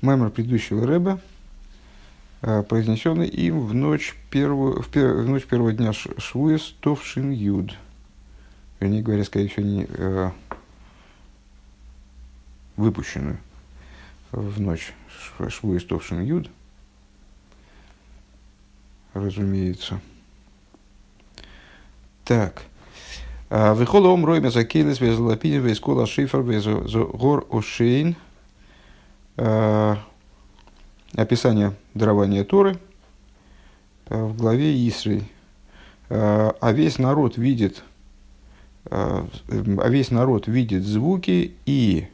[0.00, 1.20] Маймер предыдущего Рэба,
[2.42, 7.74] э, произнесенный им в ночь, первую, в, пер, в ночь первого дня Швуес Товшин Юд.
[8.78, 10.30] Вернее говоря, скорее всего, не, э,
[12.76, 13.38] выпущенную
[14.30, 14.92] в ночь
[15.48, 16.48] Швуес Товшин Юд.
[19.14, 20.00] Разумеется.
[22.24, 22.62] Так.
[23.50, 28.16] А, Выхола ом ройме закелес вез лапидин вез кола шифр вез гор ошейн.
[29.40, 29.98] А,
[31.14, 32.78] описание дарования Торы
[34.06, 35.22] а, в главе Исры.
[36.10, 37.84] А весь народ видит,
[38.90, 42.08] а весь народ видит звуки и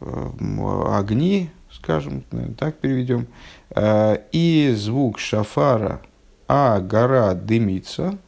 [0.00, 2.24] огни, скажем,
[2.58, 3.26] так переведем,
[3.76, 6.00] и звук шафара–
[6.54, 8.18] а гора дымится,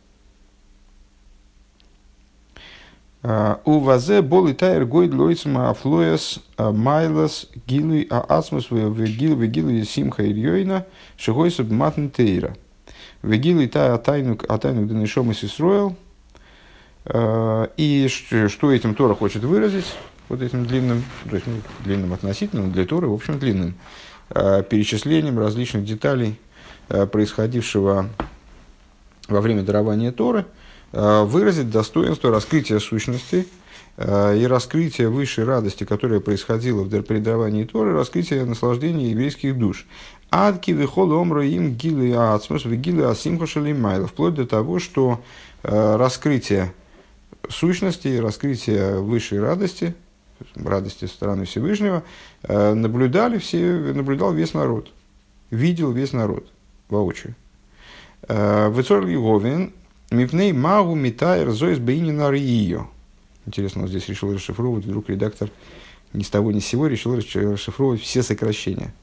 [2.54, 2.60] а,
[3.24, 9.82] у вазе бол и тайр гойд лойцма афлояс а, майлас гилы а асмус вегил вегил
[9.86, 10.84] симха ирьойна
[11.16, 12.54] шигойса матн тейра.
[13.22, 15.96] Вегил и тай атайну атайну дынешом и сисроил.
[17.06, 19.86] А, и что этим Тора хочет выразить,
[20.28, 23.74] вот этим длинным, то есть ну, длинным относительно, для Торы, в общем, длинным,
[24.28, 26.38] перечислением различных деталей
[26.88, 28.10] происходившего
[29.28, 30.44] во время дарования Торы,
[31.24, 33.46] выразить достоинство раскрытия сущности
[33.96, 39.86] э, и раскрытия высшей радости, которая происходила при даровании Торы, раскрытие наслаждения еврейских душ.
[40.30, 44.06] Адки вихол омра им гилы ацмус гилы асимха шалимайла.
[44.06, 45.20] Вплоть до того, что
[45.62, 46.72] раскрытие
[47.48, 49.94] сущности раскрытие высшей радости,
[50.56, 52.02] радости стороны Всевышнего,
[52.48, 53.62] наблюдали все,
[53.94, 54.90] наблюдал весь народ,
[55.50, 56.46] видел весь народ
[56.88, 57.34] воочию.
[58.28, 59.72] Э, Вецор Лиговин,
[60.10, 62.88] Мипней Магу Митайр Зоис Бейнина Рио.
[63.46, 65.50] Интересно, он здесь решил расшифровывать, вдруг редактор
[66.12, 68.94] ни с того ни с сего решил расшифровывать все сокращения.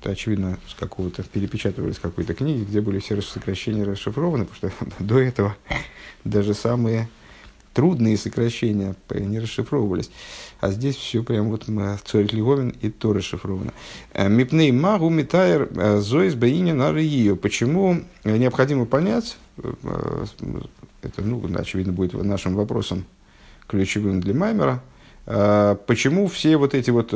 [0.00, 4.86] Это, очевидно, с какого-то перепечатывали с какой-то книги, где были все сокращения расшифрованы, потому что
[5.02, 5.56] до этого
[6.24, 7.08] даже самые
[7.74, 10.10] трудные сокращения не расшифровывались.
[10.60, 11.64] А здесь все прям вот
[12.06, 13.72] Цорик Львовин и то расшифровано.
[14.14, 17.36] Э, Мипней магу митайр э, зоис баинин арию.
[17.36, 20.24] Почему необходимо понять, э,
[21.02, 23.04] это, ну, очевидно, будет нашим вопросом
[23.66, 24.82] ключевым для Маймера,
[25.86, 27.14] почему все вот эти вот,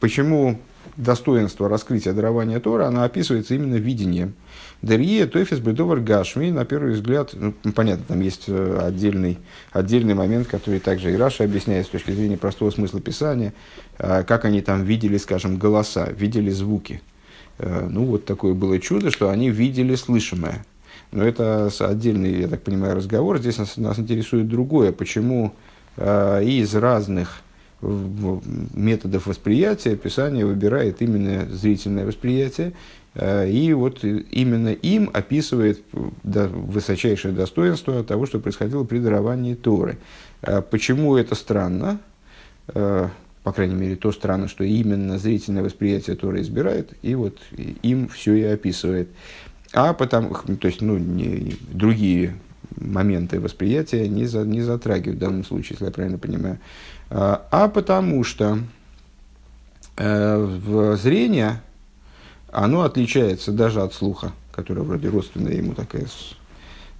[0.00, 0.60] почему
[0.96, 4.34] достоинство раскрытия дарования Тора, она описывается именно видением.
[4.82, 9.38] Дерье, Тойфис, Бредовар, Гашми, на первый взгляд, ну, понятно, там есть э, отдельный,
[9.72, 13.52] отдельный момент, который также и Раша объясняет с точки зрения простого смысла Писания,
[13.98, 17.02] э, как они там видели, скажем, голоса, видели звуки.
[17.58, 20.64] Э, ну, вот такое было чудо, что они видели слышимое.
[21.12, 23.38] Но это отдельный, я так понимаю, разговор.
[23.38, 24.92] Здесь нас, нас интересует другое.
[24.92, 25.52] Почему
[25.98, 27.42] из разных
[27.82, 32.72] методов восприятия Писание выбирает именно зрительное восприятие,
[33.14, 35.82] э, и вот именно им описывает
[36.22, 39.98] высочайшее достоинство того, что происходило при даровании Торы.
[40.42, 42.00] Э, почему это странно?
[42.68, 43.08] Э,
[43.42, 47.38] по крайней мере, то странно, что именно зрительное восприятие Торы избирает, и вот
[47.82, 49.08] им все и описывает.
[49.72, 52.34] А потому, то есть, ну, не, другие
[52.76, 56.58] моменты восприятия не, за, не затрагивают в данном случае, если я правильно понимаю.
[57.10, 58.60] А, а потому что
[59.96, 61.60] э, зрение
[62.52, 66.06] оно отличается даже от слуха, которое вроде родственное ему такая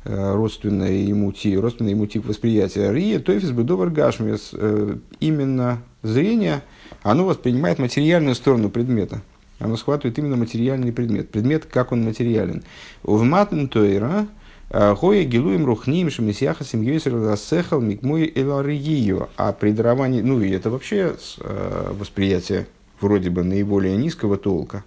[0.04, 2.92] э, родственное ему, тип, родственное ему тип восприятия.
[2.92, 4.50] Рия, тофис, бедовар, гашмес.
[4.52, 6.62] Э, именно зрение,
[7.02, 9.22] оно воспринимает материальную сторону предмета.
[9.60, 11.30] Оно схватывает именно материальный предмет.
[11.30, 12.62] Предмет, как он материален.
[13.02, 14.26] В матн тойра,
[14.70, 19.28] Гоя гилуем рухним шемисьяха семьей сехал микмой эларию.
[19.36, 22.68] А при даровании, ну и это вообще э, восприятие
[23.00, 24.84] вроде бы наиболее низкого толка,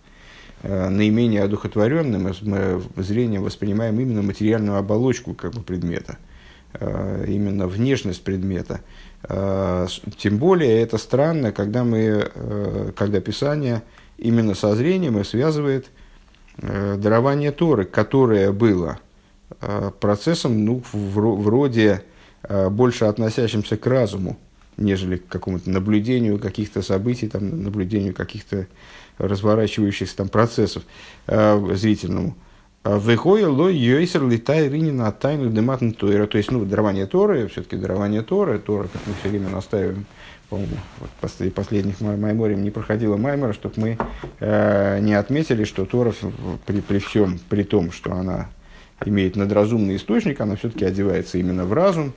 [0.61, 6.17] э, наименее одухотворенным мы зрением воспринимаем именно материальную оболочку как бы предмета,
[6.75, 8.81] э, именно внешность предмета.
[10.17, 12.29] Тем более это странно, когда, мы,
[12.93, 13.81] когда Писание
[14.17, 15.87] именно со зрением связывает
[16.57, 19.12] дарование Торы, которое было– Э,
[19.99, 22.03] процессом, ну, вроде
[22.43, 24.37] э, больше относящимся к разуму,
[24.77, 28.67] нежели к какому-то наблюдению каких-то событий, там, наблюдению каких-то
[29.17, 30.83] разворачивающихся там процессов
[31.27, 32.35] э, зрительному.
[32.83, 36.27] Вехоя ло йойсер литай ринина тайну дематн тойра.
[36.27, 40.05] То есть, ну, дарование Торы, все-таки дарование Торы, Тора, как мы все время настаиваем,
[40.49, 43.97] по-моему, вот после последних Майморем не проходило Маймора, чтобы мы
[44.39, 46.13] э, не отметили, что Тора
[46.65, 48.49] при, при всем, при том, что она
[49.05, 52.13] имеет надразумный источник, она все-таки одевается именно в разум,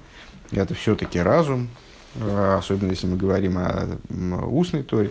[0.53, 1.69] это все-таки разум,
[2.15, 5.11] особенно если мы говорим о устной Торе.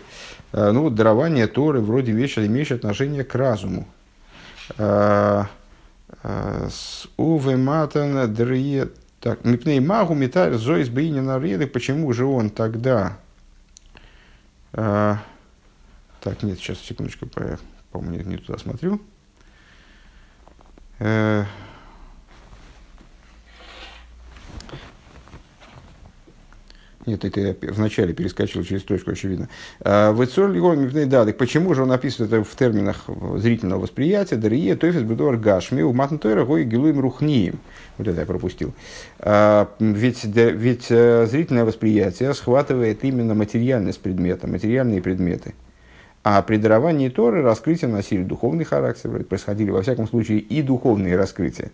[0.54, 3.88] Ну вот дарование Торы вроде вещи, имеющие отношение к разуму.
[4.78, 5.50] С
[7.18, 8.90] увематан дрие
[9.20, 13.18] так, мипней магу металь зоис бейнина реды, почему же он тогда...
[14.72, 15.18] А,
[16.22, 17.28] так, нет, сейчас, секундочку,
[17.94, 19.02] не, не туда смотрю.
[21.00, 21.46] Э,
[27.06, 29.48] Нет, это я вначале перескочил через точку, очевидно.
[29.82, 33.06] А, в да, так почему же он описывает это в терминах
[33.36, 34.38] зрительного восприятия?
[34.38, 37.60] Дарие, тофис, бедор, гашми, у матнтойра, гой, гилуем, рухнием.
[37.98, 38.74] Вот это я пропустил.
[39.20, 45.54] А, ведь, ведь э, зрительное восприятие схватывает именно материальность предмета, материальные предметы.
[46.26, 51.70] А при даровании Торы раскрытия носили духовный характер, происходили, во всяком случае, и духовные раскрытия.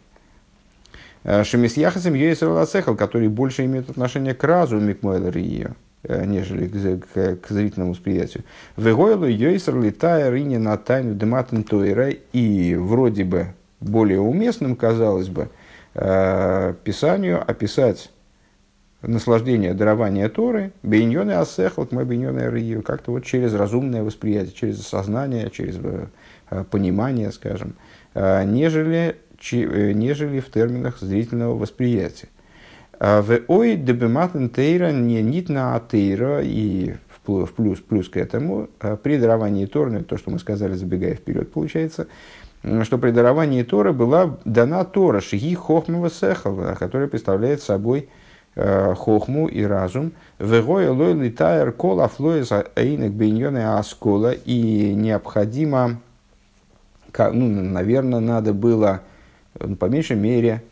[1.24, 5.72] Э, Шемисьяхасом Йойсер Лацехал, который больше имеет отношение к разуму Микмойлер ее,
[6.04, 8.44] э, нежели к, к, к зрительному восприятию.
[8.76, 15.48] Вегойлу Йойсер летая рини на тайну дематен Тойра, и вроде бы более уместным, казалось бы,
[15.94, 18.12] э, Писанию описать
[19.02, 25.80] наслаждение дарования Торы, бейньоны асехал, мы бейньоны как-то вот через разумное восприятие, через осознание, через
[26.70, 27.76] понимание, скажем,
[28.16, 29.16] нежели
[29.52, 32.28] Э, нежели в терминах зрительного восприятия.
[33.00, 38.70] А в ой дебематен тейра не нитна атейра и в плюс, плюс к этому,
[39.04, 42.08] при даровании Торы, ну, то, что мы сказали, забегая вперед, получается,
[42.84, 48.21] что при даровании Торы была дана Тора, шиги хохмова сехала, которая представляет собой э,
[48.56, 50.12] хохму и разум.
[50.40, 54.34] Вегоя лой литайр кол афлоес аинек бейньоне аскола.
[54.34, 56.02] И необходимо,
[57.18, 59.02] ну, наверное, надо было
[59.60, 60.64] ну, по меньшей мере,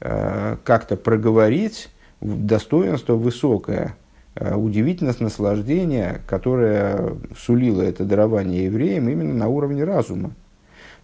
[0.00, 1.90] э, как-то проговорить
[2.20, 3.96] достоинство высокое,
[4.34, 10.32] э, удивительность наслаждения, которое сулило это дарование евреям именно на уровне разума.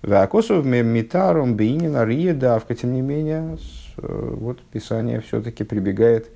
[0.02, 3.56] Вакосов метаром бейнина риедавка, тем не менее, э,
[3.96, 6.30] вот Писание все-таки прибегает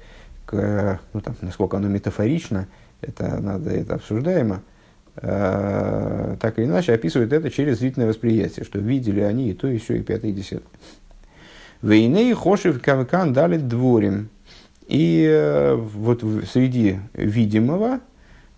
[0.46, 2.68] к, ну, там, насколько оно метафорично,
[3.00, 4.62] это надо, это обсуждаемо,
[5.16, 9.78] Э, так или иначе описывает это через зрительное восприятие, что видели они и то, и
[9.78, 10.68] все, и пятый, и десятый.
[11.82, 14.28] Вейней хошев камкан дали дворим.
[14.86, 18.00] И э, вот среди видимого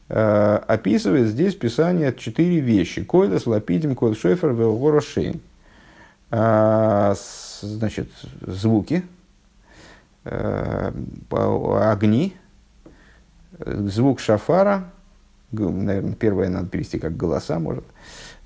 [0.08, 3.02] э, описывает здесь Писание четыре вещи.
[3.04, 5.40] Койлес, лапидим, койл шефер, велгорошейн.
[7.62, 8.08] Значит,
[8.40, 9.04] звуки,
[10.24, 12.34] огни,
[13.58, 14.84] звук шафара,
[15.52, 17.84] наверное, первое надо перевести как голоса, может,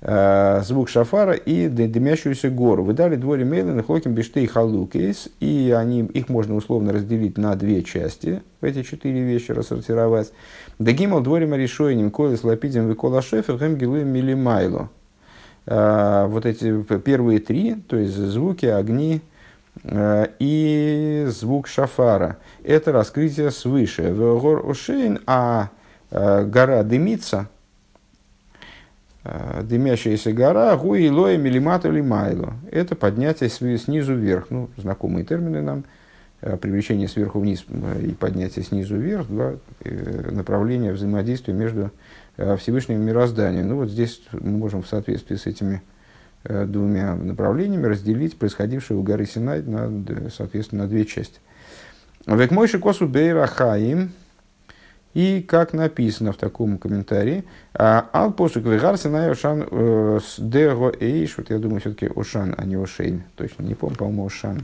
[0.01, 2.83] э, звук шафара и дымящуюся гору.
[2.83, 7.83] Вы дали дворе Мейлен, Хоким, Биштей, Халукейс, и они, их можно условно разделить на две
[7.83, 10.31] части, эти четыре вещи рассортировать.
[10.79, 14.89] Дагимал дворе Маришойним, Койлес, Лапидим, Викола Шефер, Хемгилуем, Милимайло.
[15.67, 19.21] Э, вот эти первые три, то есть звуки, огни,
[19.83, 22.37] э, и звук шафара.
[22.63, 24.13] Это раскрытие свыше.
[24.13, 25.69] Гор Ошейн, а
[26.09, 27.49] Э, гора дымится,
[29.61, 32.53] дымящаяся гора, гуи лоя милимату лимайло.
[32.71, 34.47] Это поднятие снизу вверх.
[34.49, 35.83] Ну, знакомые термины нам.
[36.61, 37.65] Привлечение сверху вниз
[38.01, 39.27] и поднятие снизу вверх.
[39.27, 41.91] Два направления взаимодействия между
[42.37, 43.67] Всевышним и мирозданием.
[43.67, 45.81] Ну, вот здесь мы можем в соответствии с этими
[46.43, 49.91] двумя направлениями разделить происходившее у горы Синай на,
[50.29, 51.39] соответственно, на две части.
[52.25, 53.47] Век мойши косу бейра
[55.17, 61.37] и как написано в таком комментарии, «А, ал посук вегарси на ошан э, дего эйш,
[61.37, 64.63] вот я думаю, все-таки ошан, а не ошейн, точно не помню, по-моему, ошан.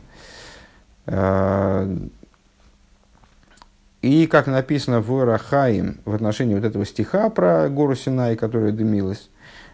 [4.13, 9.31] И как написано в Рахаим в отношении вот этого стиха про гору Синай, которая дымилась,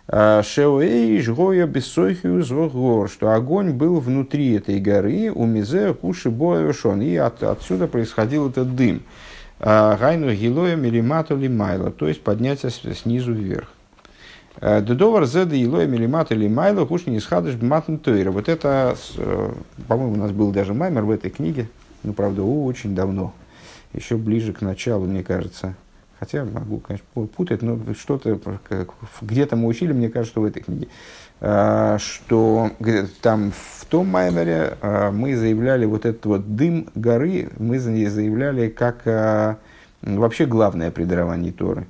[0.08, 7.02] «А, Шеуэйш гоя бессойхиус гор, что огонь был внутри этой горы, у мизе куши боешон,
[7.02, 9.04] и от, отсюда происходил этот дым.
[9.60, 13.68] А, гайну гилоя милимату лимайло, то есть подняться снизу вверх.
[14.62, 18.32] А, Дедовар зеда илоя милимату лимайло кушни исхадыш бматн тойра.
[18.32, 19.52] Вот это, э,
[19.90, 21.68] по-моему, у нас был даже маймер в этой книге,
[22.04, 23.34] ну, правда, очень давно,
[23.94, 25.76] еще ближе к началу, мне кажется.
[26.20, 28.40] Хотя могу, конечно, путать, но что-то
[29.22, 30.90] где-то мы учили, мне кажется, в этой книге.
[31.42, 32.72] А, что
[33.22, 39.04] там в том Маймере а, мы заявляли вот этот вот дым горы, мы заявляли как
[39.06, 39.58] а,
[40.02, 41.06] вообще главное при
[41.52, 41.88] Торы,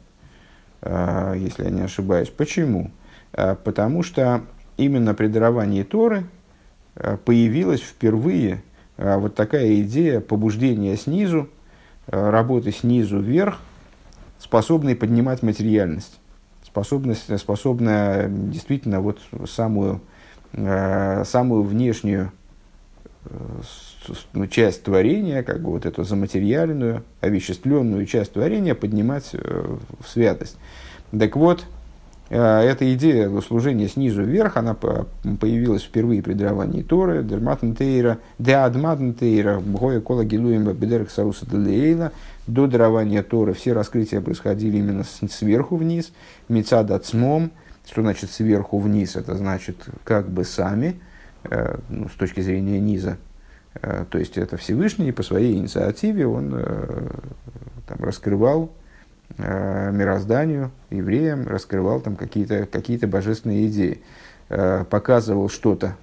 [0.84, 2.30] если я не ошибаюсь.
[2.30, 2.92] Почему?
[3.32, 4.42] Потому что
[4.78, 5.28] именно при
[5.84, 6.26] Торы
[7.26, 8.64] появилась впервые
[8.98, 11.50] вот такая идея побуждения снизу
[12.12, 13.60] работы снизу вверх,
[14.40, 16.20] способной поднимать материальность,
[16.64, 20.02] способность, способная действительно вот самую,
[20.54, 22.32] самую внешнюю
[24.34, 30.58] ну, часть творения, как бы вот эту заматериальную, овеществленную часть творения поднимать в святость.
[31.12, 31.79] Так вот, Э,
[32.30, 40.26] эта идея служения снизу вверх, она появилась впервые при даровании Торы, Дерматнтейра, Деадматнтейра, Гоя Кола
[40.26, 42.12] Гилуем Бедерк Сауса Делейла,
[42.46, 46.12] до дарования Торы все раскрытия происходили именно сверху вниз,
[46.50, 47.52] Мецад Цмом,
[47.90, 51.00] что значит сверху вниз, это значит как бы сами,
[51.44, 53.18] э, ну, с точки зрения низа,
[53.82, 56.52] э, то есть это Всевышний по своей инициативе он
[57.88, 58.79] там, раскрывал э,
[59.40, 64.02] мирозданию, евреям, раскрывал там какие-то какие божественные идеи,
[64.50, 65.96] э, показывал что-то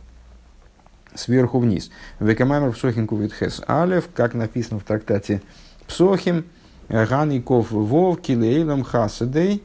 [1.14, 1.90] сверху вниз.
[2.20, 5.42] Векамамер псохин кувитхес алев, как написано в трактате
[5.86, 6.44] Псохим,
[6.88, 9.62] Гаников вов килейлам хасадей,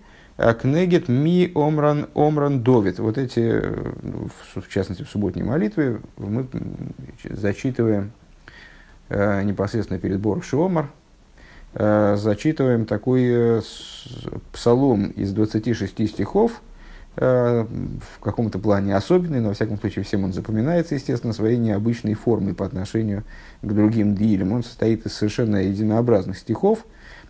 [0.60, 3.00] кнегет ми омран омран довид.
[3.00, 3.62] Вот эти,
[4.56, 6.48] в частности, в субботней молитве мы
[7.24, 8.12] зачитываем
[9.10, 11.00] э, непосредственно перед Борг Шиомар, Э,
[11.74, 13.62] зачитываем такой э,
[14.51, 16.62] псалом из 26 стихов,
[17.16, 22.13] э, в каком-то плане особенный, но во всяком случае всем он запоминается, естественно, своей необычной
[22.16, 23.24] формой по отношению
[23.62, 24.51] к другим дилям.
[24.51, 26.86] Он состоит из совершенно единообразных стихов,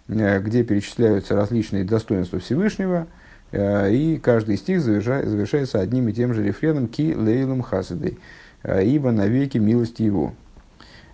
[0.08, 3.08] где перечисляются различные достоинства Всевышнего,
[3.54, 8.18] и каждый стих завершается одним и тем же рефреном «Ки лейлум хасидей»,
[8.64, 10.34] «Ибо навеки милости его».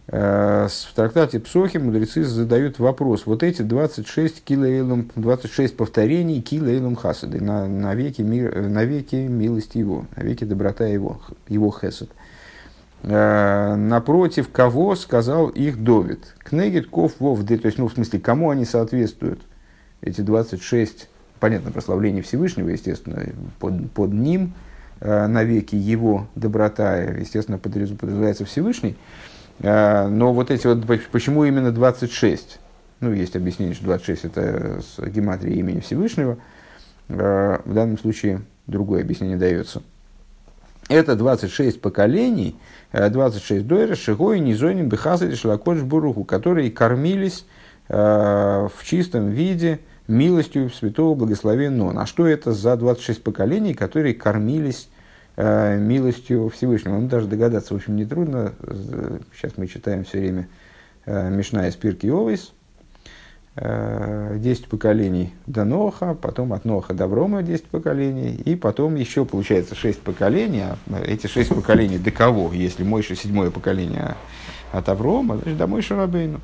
[0.10, 3.26] Э, в трактате Псохи мудрецы задают вопрос.
[3.26, 9.80] Вот эти 26, килоэлум, 26 повторений килоэлум хасады на, на, веки мир, на веки милости
[9.80, 12.10] его, на веки доброта его, его хесед.
[13.04, 16.36] Э, напротив кого сказал их Довид?
[16.40, 19.42] Кнегит ков вовды, то есть, ну, в смысле, кому они соответствуют?
[20.02, 21.10] Эти 26,
[21.42, 23.26] понятно, прославление Всевышнего, естественно,
[23.60, 24.54] под, под ним,
[25.02, 28.96] э, навеки его доброта, естественно, подразумевается Всевышний.
[29.62, 32.60] А, но вот эти вот, почему именно 26?
[33.00, 36.38] Ну, есть объяснение, что 26 это с гематрией имени Всевышнего.
[37.10, 39.82] А, в данном случае другое объяснение дается.
[40.90, 42.56] Это 26 поколений,
[42.94, 47.46] 26 дойра, шигой, низоним, бехазали, шлакодж, буруху, которые кормились
[47.90, 52.02] в чистом виде милостью святого благословенного.
[52.02, 54.97] А что это за 26 поколений, которые кормились Э,
[55.38, 56.98] милостью Всевышнего.
[56.98, 58.54] Ну, даже догадаться, в общем, нетрудно.
[59.36, 60.48] Сейчас мы читаем все время
[61.06, 62.54] э, Мишна из Пирки Овейс.
[63.60, 69.26] Э, десять поколений до Ноха, потом от Ноха до Брома десять поколений, и потом еще
[69.26, 70.62] получается шесть поколений.
[70.62, 72.54] А эти шесть поколений до кого?
[72.54, 74.16] Если Мойша седьмое поколение
[74.72, 76.40] от Аврома, значит, до Мойша Рабейну.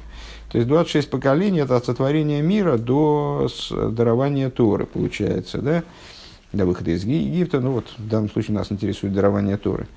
[0.52, 5.84] То есть 26 поколений это от сотворения мира до дарования Торы, получается, да?
[6.54, 7.60] До выхода из Египта.
[7.60, 9.88] Ну вот, в данном случае нас интересует дарование Торы.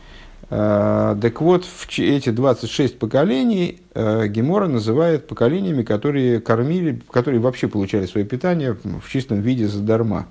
[0.48, 7.68] А, так вот, в эти 26 поколений э, Гемора называет поколениями, которые кормили, которые вообще
[7.68, 10.26] получали свое питание в чистом виде задарма,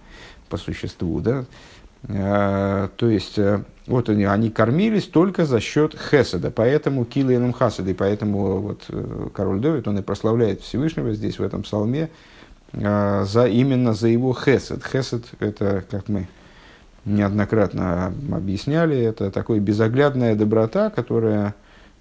[0.49, 1.19] по существу.
[1.19, 1.45] Да?
[2.07, 7.93] А, то есть, э, вот они, они кормились только за счет хеседа, поэтому килейном хасады,
[7.93, 12.09] поэтому вот э, король Давид, он и прославляет Всевышнего здесь, в этом псалме, а,
[12.75, 14.83] за, именно за его хесед.
[14.85, 16.27] Хесед– это, как мы
[17.05, 21.53] неоднократно объясняли, это такая безоглядная доброта, которая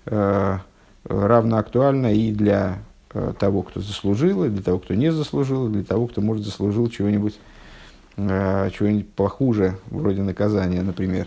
[0.06, 0.58] э,
[1.04, 2.78] равно актуальна и для
[3.12, 6.44] э, того, кто заслужил, и для того, кто не заслужил, и для того, кто, может,
[6.44, 7.38] заслужил чего-нибудь
[8.16, 11.26] чего-нибудь похуже, вроде наказания, например,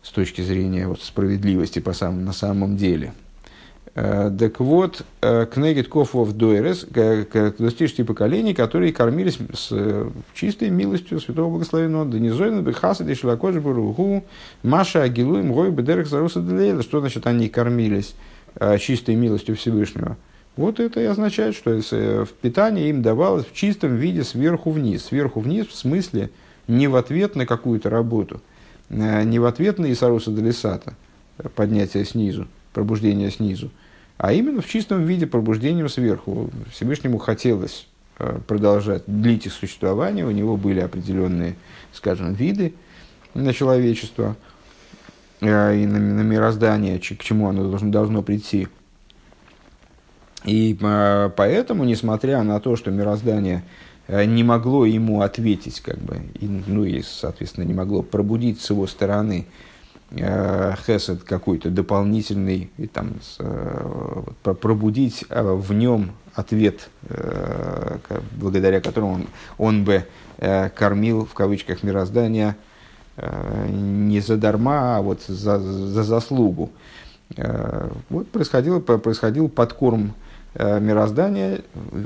[0.00, 3.12] с точки зрения вот, справедливости по сам, на самом деле–
[4.00, 6.86] так вот, э, кнегит кофов дойрес,
[7.58, 14.24] достижти поколений, которые кормились с э, чистой милостью Святого Благословенного, Данизойна, Бехаса, Дешилакоджи, Баруху,
[14.62, 16.82] Маша, Агилуем, Рой, Бедерек, Заруса, Делейла.
[16.82, 18.14] Что значит они кормились
[18.78, 20.16] чистой милостью Всевышнего?
[20.56, 25.04] Вот это и означает, что в питании им давалось в чистом виде сверху вниз.
[25.04, 26.30] Сверху вниз в смысле
[26.68, 28.40] не в ответ на какую-то работу,
[28.88, 30.94] не в ответ на Исаруса Делисата,
[31.54, 33.70] поднятие снизу, пробуждение снизу,
[34.22, 36.50] а именно в чистом виде пробуждением сверху.
[36.70, 37.86] Всевышнему хотелось
[38.18, 41.56] э, продолжать длить их существование, у него были определенные,
[41.94, 42.74] скажем, виды
[43.32, 44.36] на человечество
[45.40, 48.68] э, и на, на мироздание, к чему оно должно, должно прийти.
[50.44, 53.64] И э, поэтому, несмотря на то, что мироздание
[54.06, 58.86] не могло ему ответить, как бы, и, ну и, соответственно, не могло пробудить с его
[58.86, 59.46] стороны
[60.12, 60.74] Э,
[61.24, 66.88] какой-то дополнительный, и там, э, пробудить э, в нем ответ,
[68.36, 69.26] благодаря которому он,
[69.58, 70.06] он бы
[70.38, 72.56] кормил, в кавычках, мироздание
[73.68, 76.70] не за дарма, а вот за, за заслугу.
[78.08, 80.14] Вот происходил, происходил подкорм
[80.54, 81.62] мироздания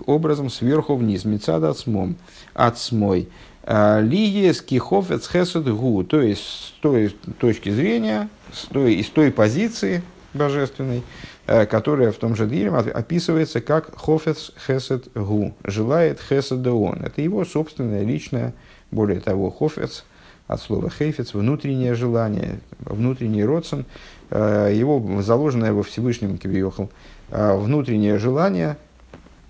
[0.07, 2.17] образом сверху вниз, мецад отсмом,
[2.55, 3.29] отсмой.
[3.67, 10.03] Лиес кихофец хесед гу, то есть с той точки зрения, с той, из той позиции
[10.35, 11.03] божественной,
[11.47, 17.03] э, которая в том же Дилем описывается как хофец хесед гу, желает хесед он.
[17.03, 18.53] Это его собственное личное,
[18.91, 20.05] более того, хофец,
[20.47, 23.87] от слова хейфец, внутреннее желание, внутренний родствен,
[24.31, 26.91] э, его заложенное во Всевышнем Кивиохал,
[27.31, 28.77] э, внутреннее желание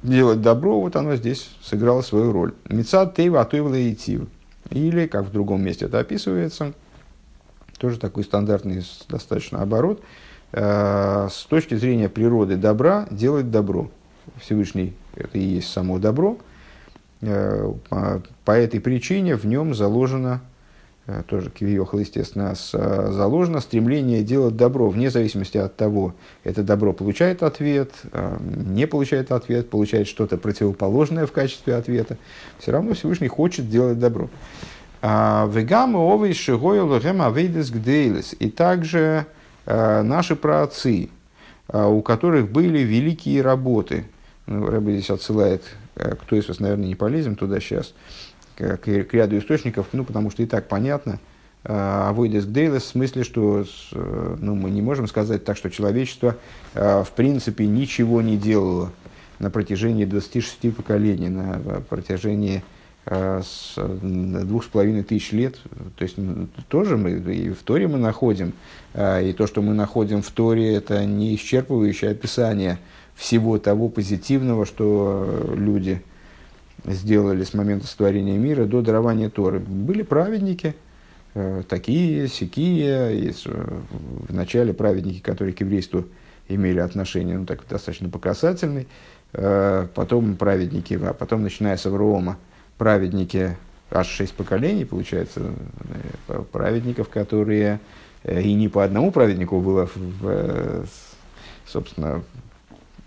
[0.04, 2.54] делать добро, вот оно здесь сыграло свою роль.
[2.68, 3.96] Мецад тейва атуевла и
[4.70, 6.75] Или, как в другом месте это описывается,
[7.78, 10.02] тоже такой стандартный достаточно оборот,
[10.52, 13.90] э, с точки зрения природы добра делать добро.
[14.40, 16.38] Всевышний это и есть само добро.
[17.23, 17.73] Э,
[18.44, 20.42] по, этой причине в нем заложено
[21.26, 27.42] тоже Кивиохал, естественно, э, заложено стремление делать добро, вне зависимости от того, это добро получает
[27.42, 32.16] ответ, э, не получает ответ, получает что-то противоположное в качестве ответа,
[32.58, 34.30] все равно Всевышний хочет делать добро.
[35.02, 38.34] А, Вегамы овей шигойл гдейлес.
[38.38, 39.26] И также
[39.66, 41.08] наши праотцы,
[41.73, 44.04] у которых были великие работы.
[44.46, 45.62] Ну, Рэбби здесь отсылает,
[45.94, 47.94] кто из вас, наверное, не полезем туда сейчас,
[48.56, 51.18] к, к ряду источников, ну, потому что и так понятно,
[51.64, 56.37] Авойдес Гдейлес в смысле, что э, ну, мы не можем сказать так, что человечество
[56.75, 58.92] э, в принципе ничего не делало
[59.38, 62.62] на протяжении 26 поколений, на протяжении
[63.06, 63.40] э,
[63.76, 65.56] двух с половиной тысяч лет.
[65.96, 66.16] То есть
[66.68, 68.52] тоже мы и в Торе мы находим,
[68.94, 72.78] и то, что мы находим в Торе, это не исчерпывающее описание
[73.14, 76.02] всего того позитивного, что люди–
[76.87, 79.58] сделали с момента сотворения мира до дарования Торы.
[79.61, 80.75] Были праведники,
[81.35, 83.32] э, такие, сякие, э,
[84.28, 86.04] в начале праведники, которые к еврейству
[86.49, 88.87] имели отношение, ну, так достаточно показательный,
[89.32, 92.39] э, потом праведники, а потом, начиная с Аврома,
[92.76, 93.56] праведники,
[93.91, 95.52] аж шесть поколений, получается,
[96.52, 97.80] праведников, которые
[98.25, 100.87] и не по одному праведнику было, в,
[101.67, 102.23] собственно,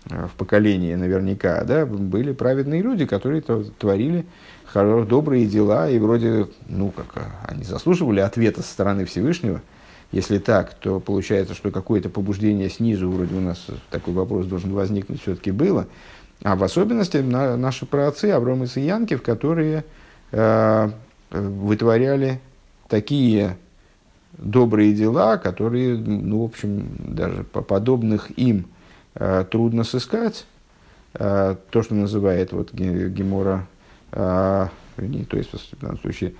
[0.08, 4.26] в поколении наверняка, да, были праведные люди, которые творили
[4.74, 9.62] добрые дела, и вроде, ну, как а, они заслуживали ответа со стороны Всевышнего.
[10.12, 15.22] Если так, то получается, что какое-то побуждение снизу, вроде у нас такой вопрос должен возникнуть,
[15.22, 15.86] все-таки было.
[16.42, 19.84] А в особенности на, наши праотцы Авром и Янкив, которые
[20.32, 20.90] э,
[21.30, 22.40] вытворяли
[22.88, 23.56] такие
[24.32, 28.77] добрые дела, которые, ну, в общем, даже по подобных им– Э,
[29.50, 30.46] трудно сыскать.
[31.14, 33.66] Э, то, что называет вот Гемора,
[34.12, 36.34] э, не, то есть в данном случае,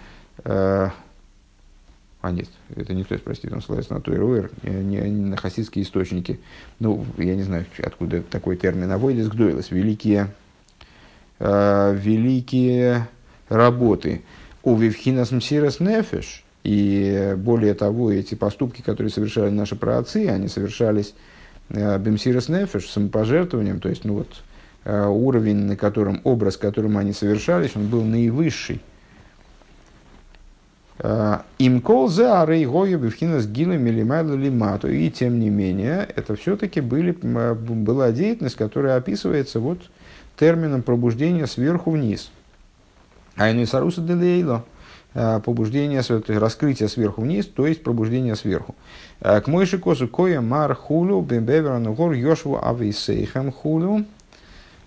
[2.21, 5.85] а нет, это не то есть, простите, он ссылается на Тойруэр, не, не на хасидские
[5.85, 6.41] источники.
[6.81, 10.29] Ну, я не знаю, откуда такой термин авойдис гдойлес, великие,
[11.39, 13.09] э, великие
[13.49, 14.23] работы.
[14.63, 21.15] У Вивхинас Мсирас Нефеш, и более того, эти поступки, которые совершали наши праотцы, они совершались
[21.15, 21.37] Э,
[21.71, 24.43] Бемсирос Нефеш, самопожертвованием, то есть ну вот,
[24.85, 28.81] э, уровень, на котором, образ, которым они совершались, он был наивысший.
[30.99, 34.91] Э, Им кол за арей гою бифхинас милимайла лимату.
[34.91, 39.79] И тем не менее, это все-таки были, была деятельность, которая описывается вот
[40.39, 42.31] термином пробуждения сверху вниз.
[43.37, 44.65] Айну саруса делейло.
[45.15, 46.03] Побуждение,
[46.39, 48.77] раскрытие сверху вниз, то есть пробуждение сверху.
[49.21, 54.05] К мойши косу коя мар хулю бембеверану гор йошву ависейхам хулю.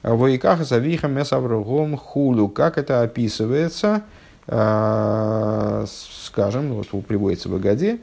[0.03, 2.47] Воикаха завихам месаврогом хулю.
[2.47, 4.03] Как это описывается,
[4.45, 7.99] скажем, вот приводится в Агаде,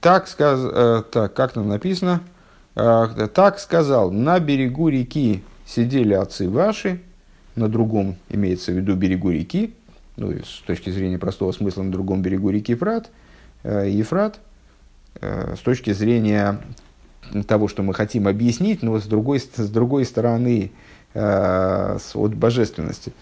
[0.00, 2.20] так, сказ, так, как там написано,
[2.74, 7.00] так сказал, на берегу реки сидели отцы ваши,
[7.54, 9.74] на другом имеется в виду берегу реки,
[10.16, 13.21] ну, с точки зрения простого смысла, на другом берегу реки Фрат– Э,
[13.64, 14.40] Ефрат,
[15.20, 16.60] э, с точки зрения
[17.46, 20.72] того, что мы хотим объяснить, но с другой, с другой стороны,
[21.14, 23.12] э, от божественности.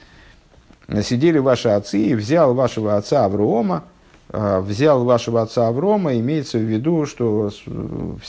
[1.03, 3.85] Сидели ваши отцы, и взял вашего отца Аврома,
[4.29, 7.51] взял вашего отца Аврома, имеется в виду, что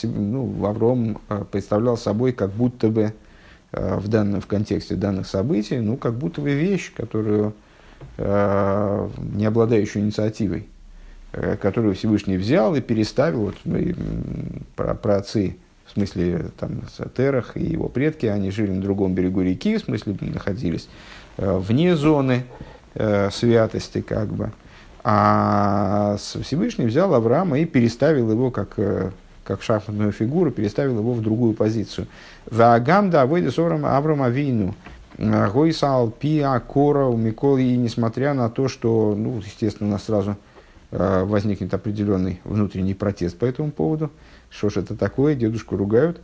[0.04, 1.20] ну, Авром
[1.52, 3.14] представлял собой как будто бы
[3.72, 7.56] в, данном, в контексте данных событий, ну, как будто бы вещь, которую,
[8.20, 10.68] не обладающую инициативой.
[11.34, 13.96] Э, которую Всевышний взял и переставил, вот, ну, и,
[14.76, 16.82] про, про отцы в смысле там,
[17.16, 20.88] Терах и его предки, они жили на другом берегу реки, в смысле находились
[21.38, 22.44] вне зоны
[22.96, 24.52] святости, как бы.
[25.04, 28.78] А Всевышний взял Авраама и переставил его как,
[29.44, 32.08] как шахматную фигуру, переставил его в другую позицию.
[32.50, 34.74] Ваагамда авойда сорам Авраама Вину.
[35.18, 40.32] Гойсал пиа кора у Миколы, и несмотря на то, что, ну, естественно, у нас сразу
[40.32, 40.51] э,
[40.92, 44.12] возникнет определенный внутренний протест по этому поводу,
[44.50, 46.22] что ж это такое, дедушку ругают.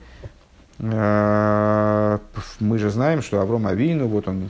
[0.79, 2.19] Э,
[2.59, 4.49] мы же знаем, что Авром Авину, вот он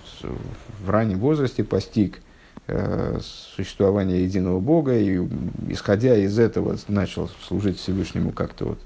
[0.84, 2.22] в раннем возрасте постиг
[2.68, 5.22] э, существование единого Бога, и
[5.70, 8.80] исходя из этого начал служить Всевышнему как-то вот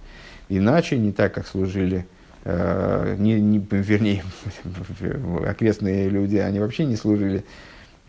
[0.50, 2.06] иначе, не так, как служили
[2.44, 4.24] Э, не, не, вернее,
[5.48, 7.46] окрестные люди, они вообще не служили,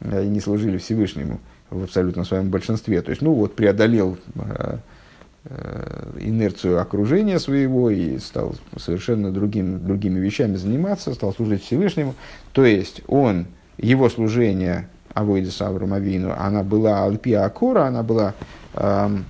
[0.00, 1.40] э, не служили Всевышнему
[1.72, 3.02] в абсолютном своем большинстве.
[3.02, 4.78] То есть, ну вот, преодолел э,
[6.20, 12.14] инерцию окружения своего и стал совершенно другим, другими вещами заниматься, стал служить Всевышнему.
[12.52, 13.46] То есть, он,
[13.78, 18.34] его служение Авойдис Авром Авину, она была Альпия Акора, она была
[18.74, 19.26] эм,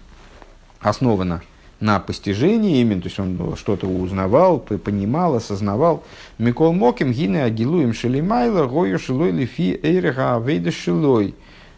[0.81, 1.43] основана
[1.83, 6.05] на постижение именно, то есть он что-то узнавал, понимал, осознавал.
[6.39, 11.35] Микол Моким гины агилуем шелимайла гою шилой лифи эйреха авейда шилой.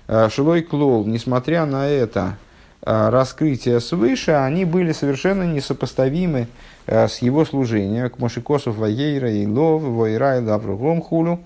[0.07, 2.37] Э, шилой клол, несмотря на это
[2.83, 6.49] э, раскрытие свыше, они были совершенно несопоставимы
[6.87, 11.41] э, с его служением, к Мошикосов Ваейра и Лов, Войра и Лавругом Хулю,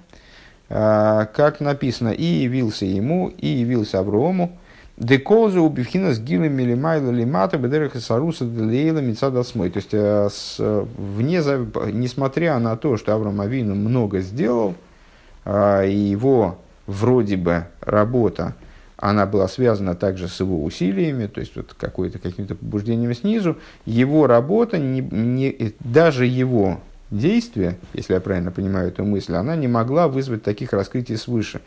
[0.69, 4.59] как написано, и явился ему, и явился Аврому,
[4.99, 9.71] Декоза убивхина с гилем милимайла лимата бедереха саруса делейла мецада смой.
[9.71, 11.41] То есть, э, с, вне,
[11.93, 14.75] несмотря на то, что Авраам Авину много сделал,
[15.47, 18.55] его вроде бы работа,
[18.97, 24.27] она была связана также с его усилиями, то есть вот какое-то каким-то побуждением снизу, его
[24.27, 30.09] работа, не, не, даже его действие, если я правильно понимаю эту мысль, она не могла
[30.09, 31.61] вызвать таких раскрытий свыше.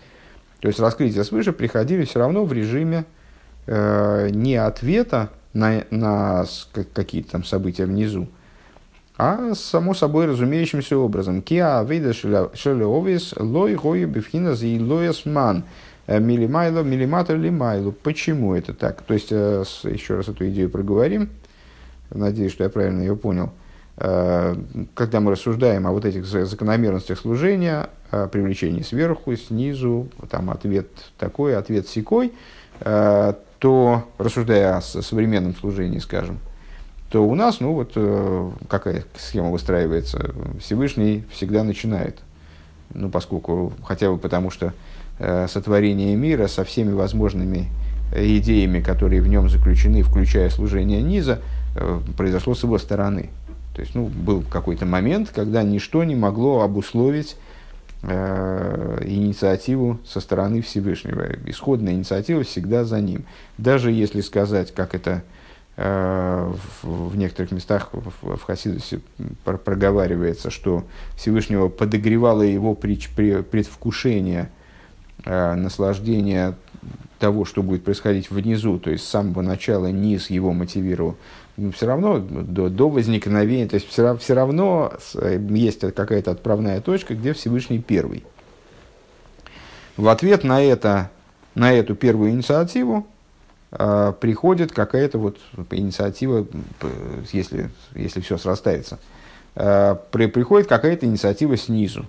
[0.59, 3.05] То есть раскрытия свыше приходили все равно в режиме
[3.67, 6.45] э, не ответа на, на
[6.93, 8.27] какие-то там события внизу,
[9.23, 11.43] а само собой разумеющимся образом.
[11.43, 14.65] Киа вейда шелеовис лой гою бифхина за
[15.25, 15.63] ман
[16.07, 17.91] э, милимайло милиматор лимайло.
[17.91, 19.03] Почему это так?
[19.03, 21.29] То есть, э, еще раз эту идею проговорим.
[22.09, 23.51] Надеюсь, что я правильно ее понял.
[23.97, 24.55] Э,
[24.95, 30.87] когда мы рассуждаем о вот этих закономерностях служения, о привлечении сверху, снизу, там ответ
[31.19, 32.33] такой, ответ секой,
[32.79, 36.39] то, рассуждая о современном служении, скажем,
[37.11, 42.19] то у нас, ну вот, э, какая схема выстраивается, Всевышний всегда начинает.
[42.93, 44.73] Ну, поскольку, хотя бы потому, что
[45.19, 47.67] э, сотворение мира со всеми возможными
[48.15, 51.41] идеями, которые в нем заключены, включая служение низа,
[51.75, 53.29] э, произошло с его стороны.
[53.75, 57.35] То есть, ну, был какой-то момент, когда ничто не могло обусловить
[58.03, 61.27] Э, инициативу со стороны Всевышнего.
[61.45, 63.25] Исходная инициатива всегда за ним.
[63.59, 65.21] Даже если сказать, как это э,
[65.83, 69.01] в, в некоторых местах в, Хасидусе
[69.43, 70.83] проговаривается, что
[71.15, 73.07] Всевышнего подогревало его пред,
[73.49, 74.51] предвкушение
[75.25, 76.55] э, наслаждения
[77.19, 81.17] того, что будет происходить внизу, то есть с самого начала низ его мотивировал,
[81.75, 84.93] все равно до, до возникновения, то есть все, все равно
[85.49, 88.23] есть какая-то отправная точка, где Всевышний первый.
[89.97, 91.11] В ответ на, это,
[91.53, 93.10] на эту первую инициативу э,
[93.71, 95.37] приходит какая-то вот
[95.71, 96.45] инициатива,
[97.31, 98.99] если, если все срастается,
[99.55, 102.05] э, при, приходит какая-то инициатива снизу.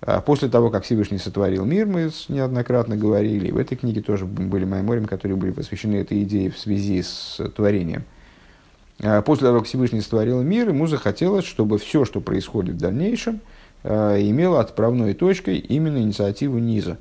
[0.00, 4.64] А после того, как Всевышний сотворил мир, мы неоднократно говорили, в этой книге тоже были
[4.64, 8.04] майморим, которые были посвящены этой идее в связи с творением–
[9.02, 13.40] а после того, как Всевышний сотворил мир, ему захотелось, чтобы все, что происходит в дальнейшем,
[13.84, 16.98] а, имело отправной точкой именно инициативу низа.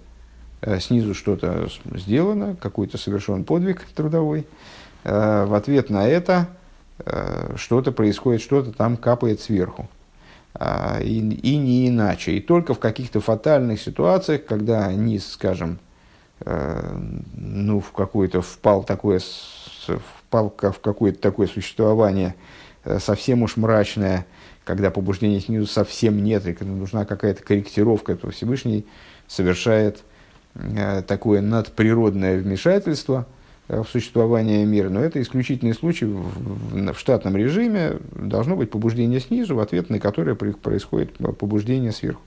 [0.62, 4.48] А, снизу что-то сделано, какой-то совершен подвиг трудовой.
[5.04, 6.48] В ответ на это
[7.56, 9.88] что-то происходит, что-то там капает сверху.
[11.04, 12.32] И, и не иначе.
[12.32, 15.78] И только в каких-то фатальных ситуациях, когда низ, скажем,
[16.44, 19.22] ну, в какой-то впал такое,
[20.28, 22.36] впал в какое-то такое существование
[22.84, 24.26] э, совсем уж мрачное,
[24.64, 28.86] когда побуждения снизу совсем нет, и когда нужна какая-то корректировка, то Всевышний
[29.28, 30.02] совершает э,
[31.08, 33.26] такое надприродное вмешательство
[33.68, 34.90] э, в существование мира.
[34.90, 37.98] Но это исключительный случай в, в штатном режиме.
[38.14, 42.22] Должно быть побуждение снизу, в ответ на которое происходит побуждение сверху.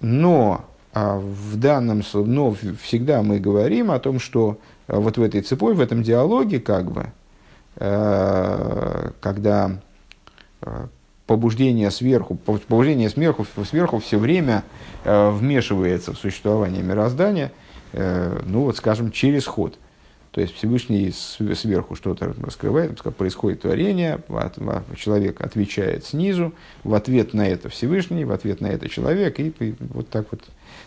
[0.00, 5.74] Но а в данном но всегда мы говорим о том, что вот в этой цепой,
[5.74, 7.06] в этом диалоге, как бы,
[9.20, 9.80] когда
[11.28, 14.64] побуждение сверху, побуждение сверху, сверху все время
[15.04, 17.52] вмешивается в существование мироздания,
[17.92, 19.78] ну вот скажем, через ход–
[20.38, 24.20] то есть Всевышний сверху что-то раскрывает, происходит творение,
[24.96, 26.52] человек отвечает снизу,
[26.84, 30.42] в ответ на это Всевышний, в ответ на это человек, и вот так вот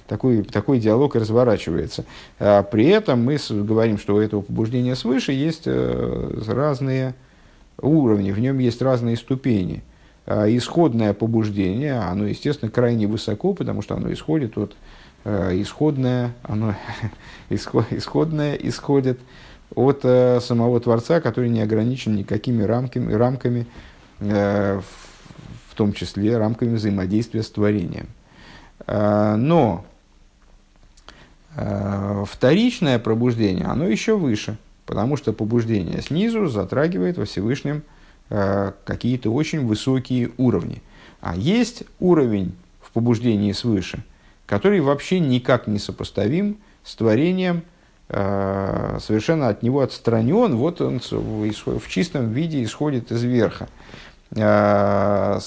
[0.07, 2.05] такой, такой диалог разворачивается.
[2.39, 7.15] А при этом мы говорим, что у этого побуждения свыше есть э, разные
[7.81, 9.83] уровни, в нем есть разные ступени.
[10.25, 14.75] А исходное побуждение, оно, естественно, крайне высоко, потому что оно исходит от
[15.23, 16.75] Э, исходное, оно
[17.49, 19.19] исходное исходит
[19.75, 23.67] от э, самого Творца, который не ограничен никакими рамками, рамками
[24.19, 24.81] э,
[25.69, 28.07] в том числе рамками взаимодействия с творением.
[28.87, 29.85] Но
[32.25, 37.83] вторичное пробуждение, оно еще выше, потому что побуждение снизу затрагивает во Всевышнем
[38.85, 40.81] какие-то очень высокие уровни.
[41.19, 44.03] А есть уровень в побуждении свыше–
[44.51, 47.63] который вообще никак не сопоставим с творением,
[48.09, 53.69] э, совершенно от него отстранен, вот он в чистом виде исходит из верха.
[54.35, 55.39] Э,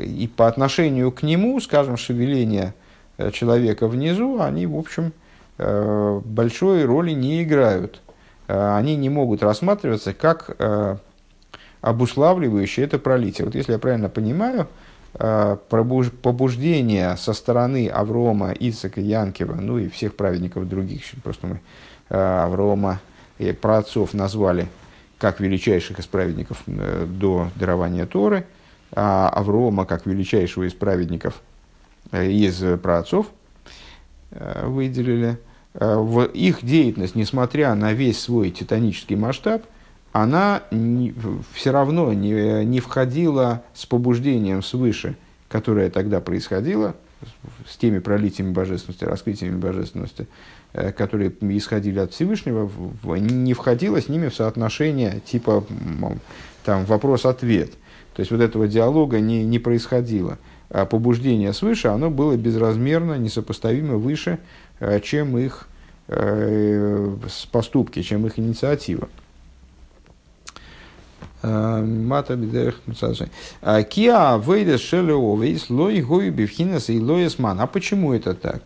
[0.00, 2.74] и по отношению к нему, скажем, шевеления
[3.18, 5.12] э, человека внизу, они, в общем,
[5.56, 8.00] большой роли не играют.
[8.48, 10.56] Они не могут рассматриваться как
[11.80, 13.44] обуславливающие это пролитие.
[13.44, 14.68] Вот если я правильно понимаю,
[15.14, 15.56] Э,
[16.22, 21.60] побуждение со стороны Аврома, Ицека, Янкева, ну и всех праведников других, просто мы
[22.10, 23.00] э, Аврома
[23.38, 24.68] и праотцов назвали
[25.18, 28.46] как величайших из праведников э, до дарования Торы,
[28.92, 31.42] а Аврома как величайшего из праведников
[32.12, 33.26] из праотцов
[34.30, 35.38] выделили.
[36.34, 39.62] Их деятельность, несмотря на весь свой титанический масштаб–
[40.12, 41.14] она не,
[41.52, 45.16] все равно не, не входила с побуждением свыше,
[45.48, 46.96] которое тогда происходило,
[47.68, 50.26] с теми пролитиями божественности, раскрытиями божественности,
[50.72, 52.70] э, которые исходили от Всевышнего,
[53.04, 55.64] не входила с ними в соотношение типа
[56.64, 57.72] там, вопрос-ответ.
[58.14, 60.38] То есть вот этого диалога не, не происходило.
[60.70, 64.38] А побуждение свыше, оно было безразмерно, несопоставимо выше,
[64.78, 65.68] э, чем их
[66.08, 67.16] э,
[67.52, 69.08] поступки, чем их инициатива.
[71.42, 72.74] Мата бедерах
[73.62, 77.60] а, Киа вейдес шелеовейс лой гой бифхинес и лоесман.
[77.60, 78.62] А почему это так?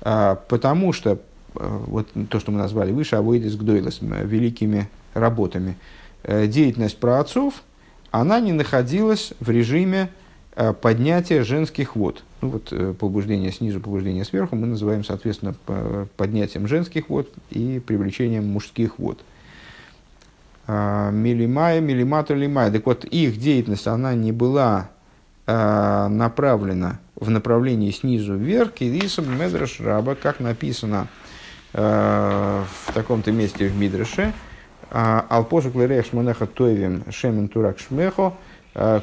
[0.00, 1.18] А, потому что
[1.56, 5.76] э, вот то, что мы назвали выше, авойдес гдойлес, великими работами,
[6.22, 7.62] э, деятельность праотцов,
[8.10, 10.10] она не находилась в режиме
[10.54, 12.22] э, поднятия женских вод.
[12.42, 15.54] Ну вот побуждение снизу, побуждение сверху мы называем, соответственно,
[16.18, 19.18] поднятием женских вод и привлечением мужских вод.
[20.66, 22.70] А, милимая, милимату лимая.
[22.70, 24.88] Так вот, их деятельность, она не была
[25.46, 31.08] а, направлена в направлении снизу вверх, кирисом медраш раба, как написано
[31.74, 34.32] а, в таком-то месте в Мидреше,
[34.90, 38.36] Алпошу клерех шмонеха тойвим шемен турак шмехо,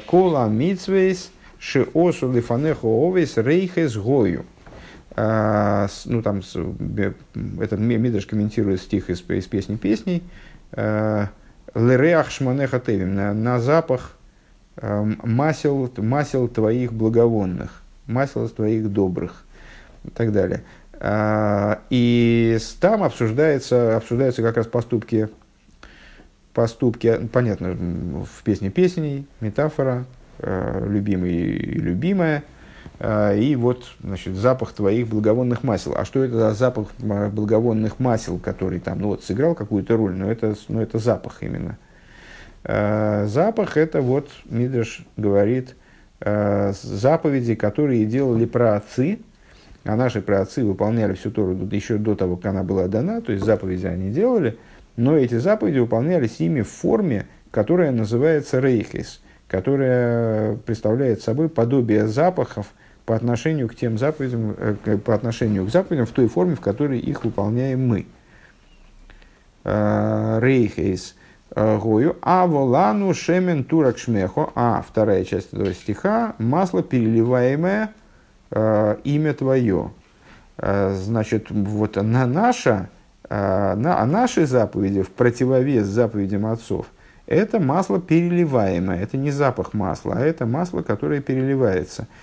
[0.06, 4.46] кола мицвейс шиосу лифанехо овейс рейхес гою.
[5.14, 6.38] Ну, там,
[7.60, 10.22] этот Мидреш комментирует стих из, из песни песней,
[11.74, 14.16] Лереах шманеха тевим, на, на запах
[14.76, 19.44] э, масел, масел твоих благовонных, масел твоих добрых
[20.04, 20.62] и так далее.
[20.94, 25.28] А, и там обсуждается, обсуждаются как раз поступки,
[26.52, 30.04] поступки, понятно, в песне песней, метафора,
[30.38, 32.44] э, любимый и любимая–
[33.02, 35.94] и вот, значит, запах твоих благовонных масел.
[35.96, 40.30] А что это за запах благовонных масел, который там, ну вот, сыграл какую-то роль, но
[40.30, 41.78] это, но это запах именно.
[42.64, 45.74] А, запах это вот, Мидриш говорит,
[46.20, 49.18] а, заповеди, которые делали праотцы,
[49.82, 53.44] а наши праотцы выполняли всю Тору еще до того, как она была дана, то есть
[53.44, 54.58] заповеди они делали,
[54.94, 62.68] но эти заповеди выполнялись ими в форме, которая называется рейхис, которая представляет собой подобие запахов–
[63.04, 66.98] по отношению к тем заповедям, э, по отношению к заповедям в той форме, в которой
[66.98, 68.06] их выполняем мы.
[69.64, 71.16] Э, Рейхейс
[71.54, 77.90] э, гою, а волану шемен турак шмехо, а вторая часть этого стиха, масло переливаемое
[79.04, 79.92] имя твое.
[80.58, 82.90] Значит, вот на наша,
[83.30, 86.84] на, а наши заповеди в противовес заповедям отцов,
[87.26, 92.08] это масло переливаемое, это не запах масла, а это масло, которое переливается–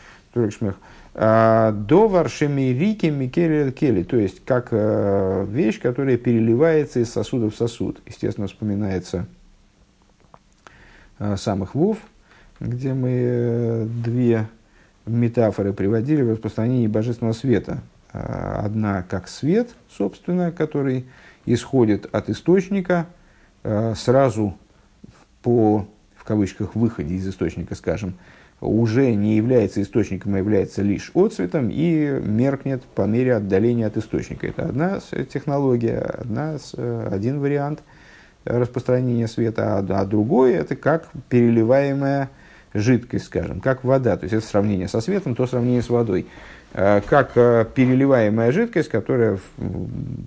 [1.16, 7.56] А, до варшемирики микели кели, то есть как э, вещь, которая переливается из сосуда в
[7.56, 8.02] сосуд.
[8.06, 9.26] Естественно, вспоминается
[11.36, 11.98] самых вов,
[12.62, 14.48] где мы две
[15.06, 17.82] метафоры приводили в распространении божественного света.
[18.14, 21.06] Одна как свет, собственно, который
[21.46, 23.06] исходит от источника,
[23.96, 24.58] сразу
[25.42, 28.14] по, в кавычках, выходе из источника, скажем,
[28.62, 34.48] уже не является источником, а является лишь отцветом и меркнет по мере отдаления от источника.
[34.48, 35.00] Это одна
[35.32, 36.58] технология, одна,
[37.10, 37.82] один вариант
[38.46, 42.30] распространения света, а, а другой это как переливаемая
[42.74, 44.18] жидкость, скажем, как вода.
[44.18, 46.28] То есть это сравнение со светом, то сравнение с водой.
[46.74, 47.34] А, как
[47.74, 49.40] переливаемая жидкость, которая,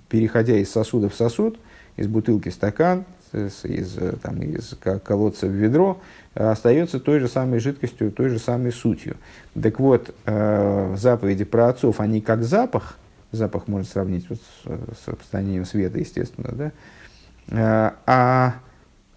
[0.08, 1.58] переходя из сосуда в сосуд,
[1.96, 6.00] из бутылки в стакан, из, там, из колодца в ведро,
[6.34, 9.16] остается той же самой жидкостью, той же самой сутью.
[9.60, 12.96] Так вот, э, заповеди про отцов, они как запах,
[13.32, 16.72] запах можно сравнить вот с, распространением света, естественно, да,
[17.48, 18.54] э, а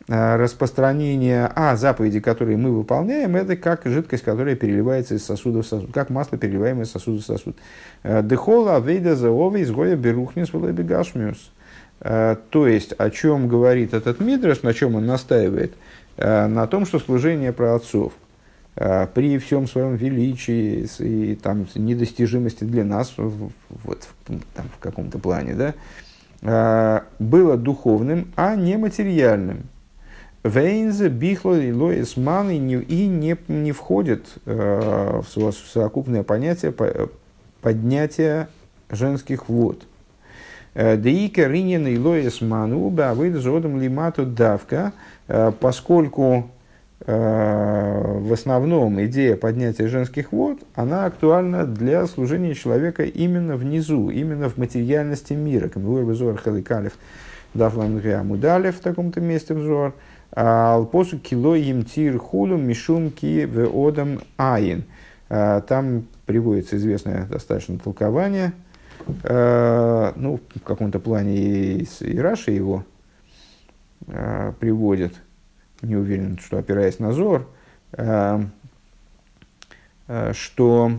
[0.07, 5.91] распространение, а заповеди, которые мы выполняем, это как жидкость, которая переливается из сосуда в сосуд,
[5.91, 7.57] как масло, переливаемое из сосуда в сосуд.
[8.03, 10.51] Дехола авейда заови изгоя берухнис.
[11.99, 15.84] То есть, о чем говорит этот мидраш, на чем он настаивает– Э,
[16.17, 18.13] на том, что служение праотцов
[18.75, 24.07] э, при всем своем величии и там, недостижимости для нас вот,
[24.53, 25.73] там, в каком-то плане, да,
[26.41, 29.63] э, было духовным, а не материальным.
[30.43, 36.71] Вейнзе, бихло и лоис ман и не, не, не входит в совокупное понятие
[37.61, 38.47] поднятия
[38.91, 39.87] женских вод.
[40.75, 45.14] Деика ринен и лоис ману, выйдет зодом лимату давка– Э,
[45.59, 46.51] поскольку
[47.05, 54.49] э, в основном идея поднятия женских вод, она актуальна для служения человека именно внизу, именно
[54.49, 55.67] в материальности мира.
[55.67, 56.93] Камилуэр халикалев
[58.71, 59.93] в таком-то месте взор.
[60.31, 63.47] А алпосу кило имтир хулу мишум ки
[63.87, 64.83] одам аин.
[65.29, 68.51] Э, там приводится известное достаточно толкование,
[69.23, 72.83] ну, в каком-то плане и, и Раши его
[74.07, 75.13] э, приводит,
[75.81, 77.47] не уверен, что опираясь на Зор,
[77.93, 78.39] э,
[80.07, 80.91] э, что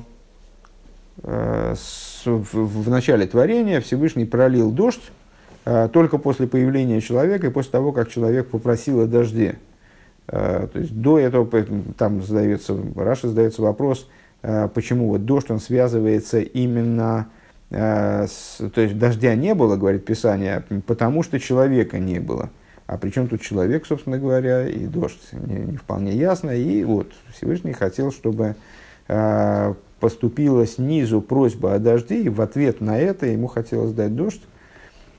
[1.23, 5.13] э, с, в, в начале творения Всевышний пролил дождь
[5.65, 9.59] э, только после появления человека и после того, как человек попросил о дожде.
[10.29, 11.49] Э, то есть до этого
[11.97, 14.09] там задается, Раша задается вопрос,
[14.43, 17.29] э, почему вот дождь он связывается именно
[17.71, 18.27] э,
[18.75, 22.51] то есть дождя не было, говорит Писание, потому что человека не было.
[22.87, 26.51] А при чем тут человек, собственно говоря, и дождь, не, не вполне ясно.
[26.51, 28.55] И вот Всевышний хотел, чтобы
[29.09, 34.43] э, поступила снизу просьба о дожде, и в ответ на это ему хотелось дать дождь.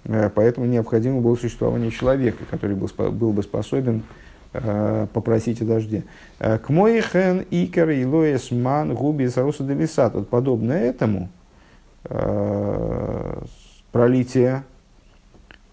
[0.05, 4.03] Э, поэтому необходимо было существование человека, который был, был бы способен
[4.53, 6.05] э, попросить о дожде.
[6.39, 10.13] К моихен икер и лоес ман губи саруса делисат.
[10.13, 11.27] Вот подобно этому
[12.05, 13.41] э,
[13.91, 14.63] пролитие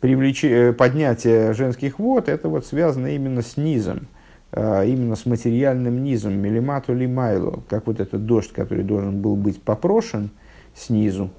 [0.05, 4.07] привлечение, э, поднятие женских вод, это вот связано именно с низом,
[4.53, 9.63] а, именно с материальным низом, милимату лимайло, как вот этот дождь, который должен был быть
[9.63, 10.29] попрошен
[10.75, 11.31] снизу,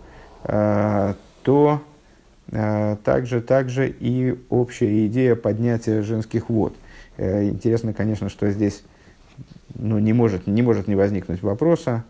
[0.43, 1.79] а, то
[3.03, 6.75] также, также и общая идея поднятия женских вод.
[7.17, 8.83] Э, интересно, конечно, что здесь
[9.75, 12.03] ну, не, может, не может не возникнуть вопроса,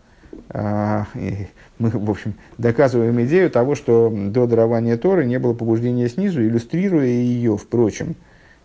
[1.78, 7.06] мы, в общем, доказываем идею того, что до дарования Торы не было побуждения снизу, иллюстрируя
[7.06, 8.16] ее, впрочем,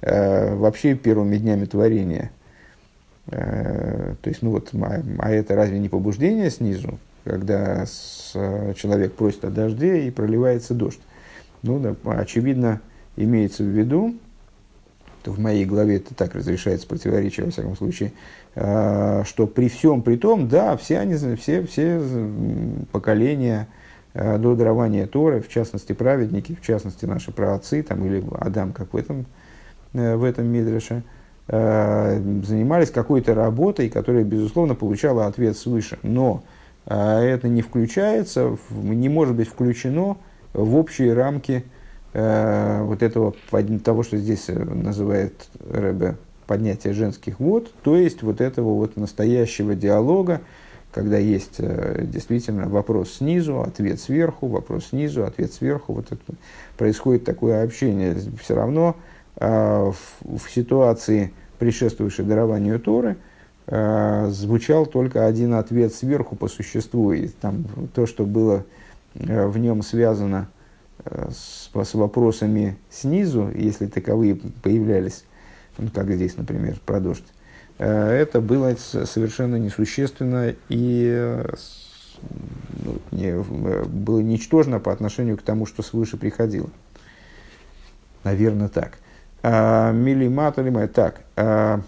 [0.01, 2.31] э, вообще первыми днями творения.
[3.27, 7.85] Э, то есть, ну вот, а, а это разве не побуждение снизу, когда
[8.75, 11.01] человек просит о дожде и проливается дождь?
[11.63, 12.81] Ну, да, очевидно,
[13.17, 14.15] имеется в виду,
[15.27, 18.13] в моей голове это так разрешается противоречие, во всяком случае,
[18.53, 22.01] Э, что при всем при том, да, все, они, все, все
[22.91, 23.67] поколения
[24.13, 28.93] э, до дарования Торы, в частности праведники, в частности наши праотцы, там, или Адам, как
[28.93, 29.25] в этом,
[29.93, 31.03] э, в этом Мидреше,
[31.47, 35.97] занимались какой-то работой, которая, безусловно, получала ответ свыше.
[36.01, 36.43] Но
[36.85, 40.15] это не включается, не может быть включено
[40.53, 41.65] в общие рамки
[42.13, 43.33] вот этого,
[43.83, 46.17] того, что здесь называет Ребе
[46.51, 50.41] поднятия женских вод, то есть вот этого вот настоящего диалога,
[50.91, 56.21] когда есть э, действительно вопрос снизу, ответ сверху, вопрос снизу, ответ сверху, вот это,
[56.77, 58.17] происходит такое общение.
[58.41, 58.97] Все равно
[59.37, 63.15] э, в, в ситуации, предшествующей дарованию Торы,
[63.67, 67.63] э, звучал только один ответ сверху по существу, и там
[67.95, 68.65] то, что было
[69.15, 70.60] э, в нем связано э,
[71.05, 75.23] с, с вопросами снизу, если таковые появлялись,
[75.77, 77.25] ну, как здесь, например, про дождь,
[77.77, 81.43] это было совершенно несущественно и
[82.83, 86.69] ну, не, было ничтожно по отношению к тому, что свыше приходило.
[88.23, 88.97] Наверное, так.
[89.43, 90.87] А, милимата лимай.
[90.87, 91.21] Так.
[91.35, 91.81] А,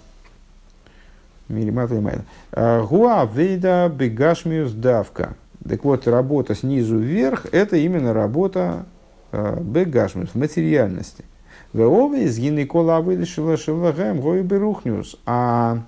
[1.47, 2.19] милимата лимай.
[2.51, 5.35] А, гуа вейда бегашмиус давка.
[5.67, 8.85] Так вот, работа снизу вверх– это именно работа
[9.33, 11.25] бегашмиус, в материальности.
[11.73, 15.17] Веове из гинекола вылешила шеллагем гой берухнюс.
[15.25, 15.79] А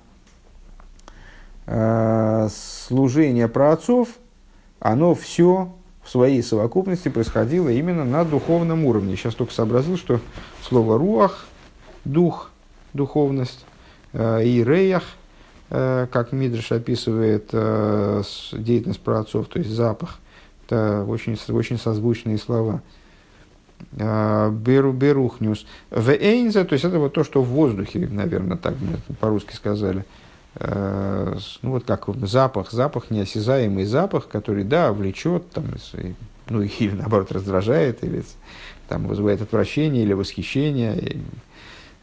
[1.68, 4.10] служение праотцов–
[4.86, 5.74] оно все
[6.04, 9.16] в своей совокупности происходило именно на духовном уровне.
[9.16, 10.20] Сейчас только сообразил, что
[10.62, 11.48] слово «руах»–
[12.06, 12.52] дух,
[12.94, 13.66] духовность,
[14.14, 15.02] э, и «реях»,
[15.72, 18.22] э, как Мидриш описывает э,
[18.54, 20.20] деятельность праотцов, то есть запах,
[20.68, 22.84] это очень, очень созвучные слова.
[23.92, 25.66] Беру, берухнюс.
[25.90, 28.76] В эйнзе, то есть это вот то, что в воздухе, наверное, так
[29.20, 30.06] по-русски сказали–
[30.58, 35.66] Э, ну вот как запах, запах, неосязаемый запах, который, да, влечет, там,
[36.50, 38.24] ну или наоборот раздражает, или
[38.88, 41.18] там, вызывает отвращение или восхищение,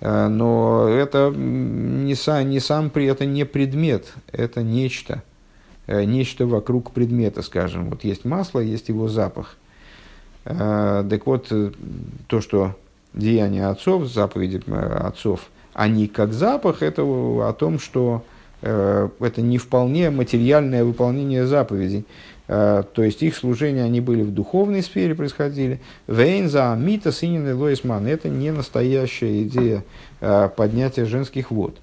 [0.01, 5.23] э, но это не сам, не сам это не предмет, это нечто,
[5.87, 7.89] э, нечто вокруг предмета, скажем.
[7.89, 9.57] Вот есть масло, есть его запах.
[10.45, 11.53] Так вот,
[12.27, 12.77] то, что
[13.15, 18.25] деяния отцов, заповеди отцов, они как запах, это о том, что
[18.63, 22.07] Э, это не вполне материальное выполнение заповедей.
[22.47, 25.81] Э, то есть их служения, они были в духовной сфере, происходили.
[26.07, 28.07] Вейнза, мита, синин и лоисман.
[28.07, 29.85] Это не настоящая идея
[30.21, 31.77] э, поднятия женских вод.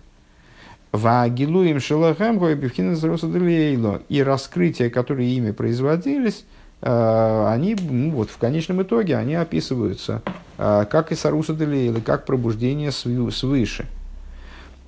[0.91, 2.39] Вагилуем шелахем
[4.09, 6.45] и раскрытия, которые ими производились,
[6.81, 10.21] они ну, вот, в конечном итоге они описываются
[10.57, 13.85] как и саруса или как пробуждение свыше.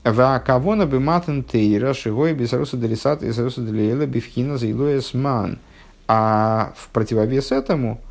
[0.04, 5.60] Ваакавона бы матен тейра, шигой бисаруса делисат и саруса делиэла бифхина заилуэсман.
[6.08, 8.02] А в противовес этому,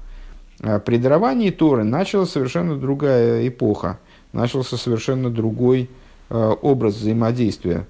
[0.60, 3.98] э, при даровании Торы началась совершенно другая эпоха,
[4.32, 5.90] начался совершенно другой
[6.30, 7.86] э, образ взаимодействия,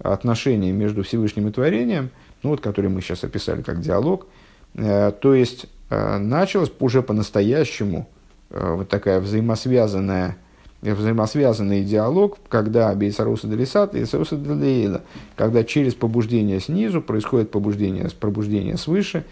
[0.00, 2.10] отношений между Всевышним и творением,
[2.42, 4.26] ну вот, который мы сейчас описали как диалог.
[4.74, 8.08] Э, то есть началась уже по-настоящему
[8.50, 10.36] вот такая взаимосвязанная
[10.82, 15.02] взаимосвязанный диалог, когда Бейсаруса Делисат и Бейсаруса Делиэла,
[15.36, 19.24] когда через побуждение снизу происходит побуждение, пробуждение свыше,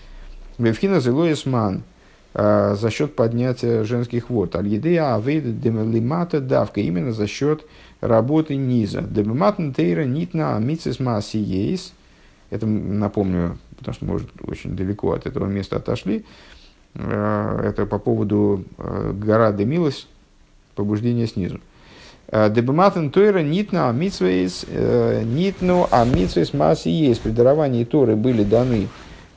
[0.59, 1.82] Бевхина Зелоисман,
[2.34, 4.57] за счет поднятия женских вод.
[4.57, 7.66] Аль-Едея Авейда Демелимата Давка, именно за счет
[8.01, 9.03] работы низа.
[9.03, 11.93] Демелиматна Тейра Нитна Амицис Маси Ейс.
[12.53, 16.26] Это напомню, потому что, может, очень далеко от этого места отошли.
[16.94, 20.07] А, это по поводу а, гора Демилась,
[20.74, 21.61] побуждение снизу.
[22.28, 27.22] Э, Дебематен Тойра нитна амитсвейс э, нитну амитсвейс масси есть.
[27.22, 28.88] При даровании Торы были даны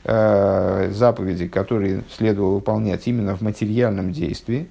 [0.04, 4.68] э, заповеди, которые следовало выполнять именно в материальном действии.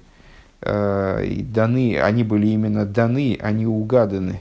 [0.66, 4.40] И даны, они были именно даны, они угаданы,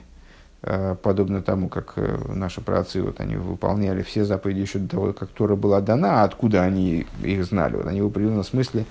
[1.04, 1.94] подобно тому, как
[2.28, 6.24] наши праотцы, вот они выполняли все заповеди еще до того, как Тора была дана, а
[6.24, 7.76] откуда они их знали.
[7.76, 8.86] Вот они в определенном смысле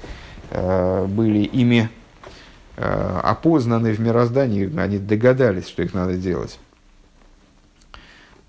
[0.53, 1.91] были ими
[2.77, 6.59] Э, опознаны в мироздании, они догадались, что их надо делать.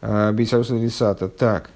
[0.01, 1.27] Э, Бейсаруса Рисата.
[1.29, 1.69] Так.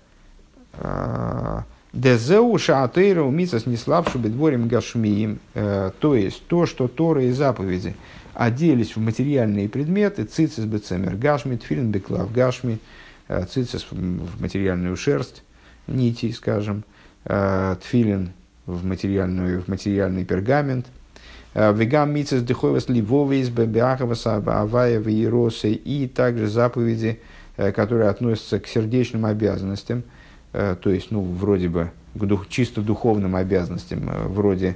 [1.92, 5.40] Э, Дезеу шаатейра умица снеславшу бедворим гашмиим.
[5.54, 7.96] То есть, то, что Торы и заповеди
[8.34, 12.80] оделись в материальные предметы, цицис бецемер гашми, тфилин беклав гашми,
[13.28, 15.44] цицис в материальную шерсть,
[15.88, 16.84] нити, скажем,
[17.24, 18.32] тфилин
[18.66, 20.86] в, материальную, в материальный пергамент–
[21.54, 27.20] Э, Вегам мицес дыховес ливовейс бебиахаваса авая виеросы и также заповеди,
[27.58, 30.04] э, которые относятся к сердечным обязанностям, э,
[30.52, 34.76] то есть, ну, вроде бы к дух, чисто духовным обязанностям, вроде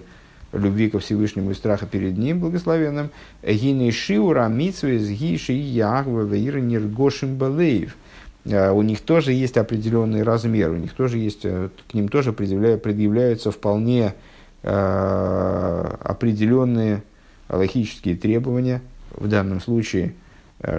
[0.52, 3.10] любви ко Всевышнему и страха перед Ним, благословенным.
[3.42, 7.96] Гины шиура митсвес гиши ягва веира ниргошим балеев.
[8.46, 14.14] У них тоже есть определенный размер, у них тоже есть, к ним тоже предъявляются вполне
[14.66, 17.04] Э, определенные
[17.50, 20.12] логические требования, в данном случае, э,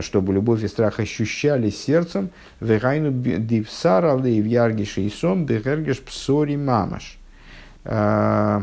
[0.01, 2.31] чтобы любовь и страх ощущались сердцем,
[2.61, 7.19] вегайну дивсара лейв яргиш и сом бегергеш псори мамаш.
[7.85, 8.63] Э,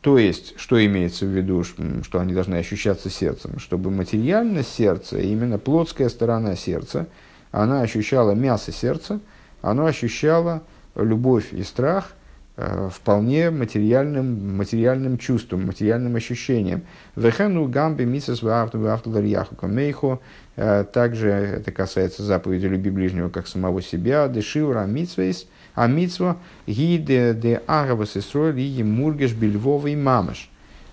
[0.00, 3.58] то есть, что имеется в виду, что они должны ощущаться сердцем?
[3.58, 7.06] Чтобы материальность сердца, именно плотская сторона сердца,
[7.50, 9.20] она ощущала мясо сердца,
[9.62, 10.62] она ощущала
[10.94, 12.23] любовь и страх– э,
[12.56, 16.82] вполне материальным, материальным чувством, материальным ощущением.
[17.16, 20.20] Вехену гамби мисас мейхо.
[20.56, 24.28] Э, также это касается заповеди «Люби ближнего, как самого себя».
[24.28, 26.36] Дешивра митсвейс, а митсва
[26.68, 30.48] ги де, де агавас исроэль и мургеш бельвовый мамаш.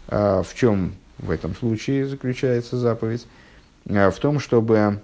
[0.08, 3.28] В чем в этом случае заключается заповедь?
[3.86, 5.00] В том, чтобы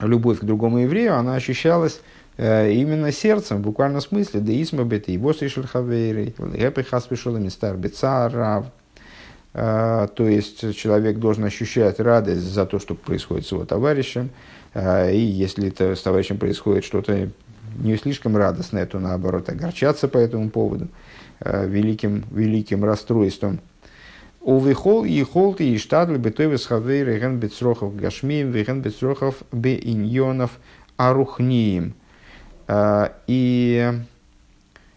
[0.00, 5.06] любовь к другому еврею, она ощущалась э, именно сердцем, в буквальном смысле, да исма бет
[5.20, 8.66] босс решил хавейрей, эпихас пришел мистар бецарав.
[9.54, 14.30] Э, то есть человек должен ощущать радость за то, что происходит с его товарищем,
[14.72, 17.28] э, и если это с товарищем происходит что-то
[17.78, 20.88] не слишком радостное, то наоборот огорчаться по этому поводу
[21.40, 23.60] великим, великим расстройством–
[24.42, 30.58] Увихол и холты и штадли бетовис хавейры ген бецрохов гашмием, веген бецрохов беиньонов
[30.96, 31.94] арухнием.
[32.68, 33.92] А, и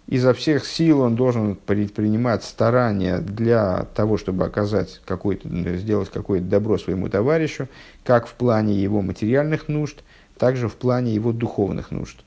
[0.08, 6.78] изо всех сил он должен предпринимать старания для того, чтобы оказать какой-то, сделать какое-то добро
[6.78, 7.68] своему товарищу,
[8.04, 10.04] как в плане его материальных нужд,
[10.38, 12.24] так же в плане его духовных нужд.